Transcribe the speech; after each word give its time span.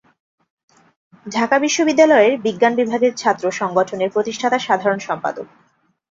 ঢাকা 1.25 1.55
বিশ্ববিদ্যালয়ের 1.59 2.33
বিজ্ঞান 2.41 2.73
বিভাগের 2.75 3.13
ছাত্র 3.15 3.45
সংগঠনের 3.51 4.13
প্রতিষ্ঠাতা 4.15 4.57
সাধারণ 4.59 4.99
সম্পাদক। 4.99 5.47